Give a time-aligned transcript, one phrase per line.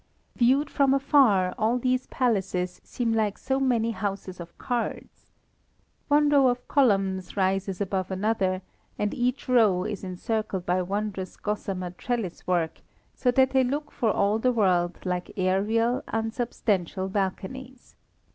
[0.35, 5.27] Viewed from afar, all these palaces seem like so many houses of cards.
[6.07, 8.63] One row of columns rises above another,
[8.97, 12.81] and each row is encircled by wondrous gossamer trellis work,
[13.13, 17.95] so that they look for all the world like aerial, unsubstantial balconies.